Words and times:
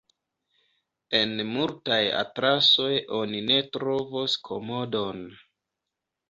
En 1.19 1.43
multaj 1.49 1.99
atlasoj 2.21 2.89
oni 3.19 3.43
ne 3.51 3.59
trovos 3.77 4.37
Komodon. 4.49 5.23